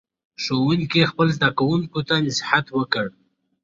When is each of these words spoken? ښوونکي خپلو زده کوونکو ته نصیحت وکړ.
ښوونکي 0.43 1.01
خپلو 1.11 1.31
زده 1.37 1.49
کوونکو 1.59 1.99
ته 2.07 2.15
نصیحت 2.27 2.65
وکړ. 2.77 3.05